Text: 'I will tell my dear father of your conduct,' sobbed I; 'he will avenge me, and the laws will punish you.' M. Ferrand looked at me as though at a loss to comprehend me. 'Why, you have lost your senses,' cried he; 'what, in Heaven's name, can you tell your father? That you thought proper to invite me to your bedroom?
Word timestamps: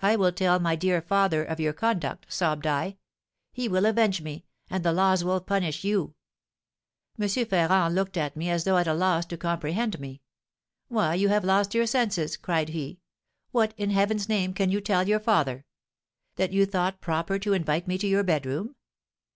'I 0.00 0.16
will 0.16 0.32
tell 0.32 0.58
my 0.58 0.74
dear 0.74 1.00
father 1.00 1.44
of 1.44 1.60
your 1.60 1.72
conduct,' 1.72 2.26
sobbed 2.28 2.66
I; 2.66 2.96
'he 3.52 3.68
will 3.68 3.86
avenge 3.86 4.20
me, 4.20 4.44
and 4.68 4.84
the 4.84 4.92
laws 4.92 5.22
will 5.22 5.40
punish 5.40 5.84
you.' 5.84 6.16
M. 7.16 7.28
Ferrand 7.28 7.94
looked 7.94 8.16
at 8.16 8.36
me 8.36 8.50
as 8.50 8.64
though 8.64 8.76
at 8.76 8.88
a 8.88 8.92
loss 8.92 9.24
to 9.26 9.36
comprehend 9.36 10.00
me. 10.00 10.20
'Why, 10.88 11.14
you 11.14 11.28
have 11.28 11.44
lost 11.44 11.74
your 11.76 11.86
senses,' 11.86 12.36
cried 12.36 12.70
he; 12.70 12.98
'what, 13.52 13.72
in 13.76 13.90
Heaven's 13.90 14.28
name, 14.28 14.52
can 14.52 14.68
you 14.72 14.80
tell 14.80 15.06
your 15.06 15.20
father? 15.20 15.64
That 16.34 16.50
you 16.52 16.66
thought 16.66 17.00
proper 17.00 17.38
to 17.38 17.52
invite 17.52 17.86
me 17.86 17.98
to 17.98 18.06
your 18.08 18.24
bedroom? 18.24 18.74